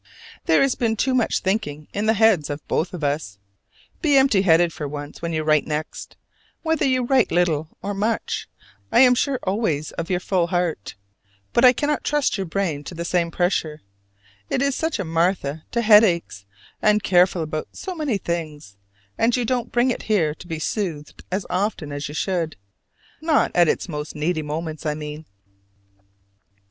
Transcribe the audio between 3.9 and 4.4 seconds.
Be